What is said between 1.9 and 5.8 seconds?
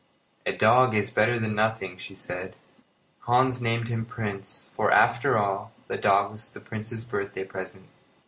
she said. Hans named him Prince, for, after all,